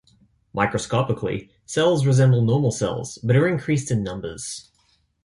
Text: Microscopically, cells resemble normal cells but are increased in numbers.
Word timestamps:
Microscopically, 0.51 1.51
cells 1.67 2.07
resemble 2.07 2.41
normal 2.41 2.71
cells 2.71 3.19
but 3.21 3.35
are 3.35 3.47
increased 3.47 3.91
in 3.91 4.01
numbers. 4.01 4.71